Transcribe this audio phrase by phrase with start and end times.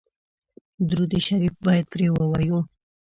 [0.87, 2.59] درود شریف باید پرې ووایو.